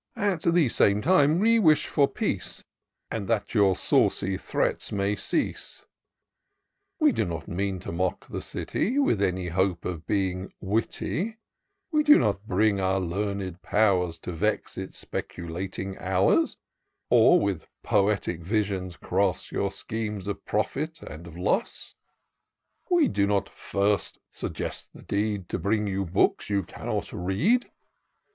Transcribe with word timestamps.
"At 0.15 0.41
the 0.41 0.67
same 0.67 0.99
time 1.03 1.37
we 1.39 1.59
wish 1.59 1.85
for 1.85 2.07
peace. 2.07 2.63
And 3.11 3.27
that 3.27 3.53
your 3.53 3.75
saucy 3.75 4.35
threats 4.35 4.91
may 4.91 5.15
cease. 5.15 5.85
T 6.99 7.05
T 7.05 7.11
TOUR 7.11 7.11
OF 7.11 7.11
DOCTOR 7.11 7.11
SYNTAX 7.11 7.11
We 7.11 7.11
do 7.11 7.25
not 7.25 7.55
mean 7.57 7.79
to 7.81 7.91
mock 7.91 8.27
the 8.27 8.41
City 8.41 8.97
With 8.97 9.21
any 9.21 9.49
hope 9.49 9.85
of 9.85 10.07
being 10.07 10.51
witty: 10.59 11.37
We 11.91 12.01
do 12.01 12.17
not 12.17 12.47
bring 12.47 12.79
our 12.79 12.99
learned 12.99 13.61
powers 13.61 14.17
To 14.21 14.31
vex 14.31 14.75
its 14.75 14.97
speculating 14.97 15.99
hours; 15.99 16.57
Or 17.11 17.39
with 17.39 17.67
poetic 17.83 18.41
visions 18.41 18.97
cross 18.97 19.51
Your 19.51 19.71
schemes 19.71 20.27
of 20.27 20.43
profit 20.45 21.03
and 21.03 21.27
of 21.27 21.37
loss. 21.37 21.93
We 22.89 23.07
did 23.07 23.27
not 23.27 23.49
first 23.49 24.17
suggest 24.31 24.93
the 24.95 25.03
deed. 25.03 25.47
To 25.49 25.59
bring 25.59 25.85
you 25.85 26.05
books 26.05 26.49
you 26.49 26.63
cannot 26.63 27.13
read. 27.13 27.69